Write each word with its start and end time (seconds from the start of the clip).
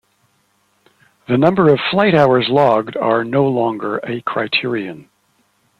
The 1.27 1.37
number 1.37 1.71
of 1.71 1.77
flight 1.91 2.15
hours 2.15 2.47
logged 2.49 2.97
are 2.97 3.23
no 3.23 3.47
longer 3.47 3.99
a 3.99 4.19
criterion. 4.21 5.09